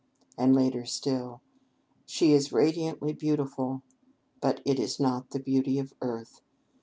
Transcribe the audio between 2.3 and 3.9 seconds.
is radiantly beautiful;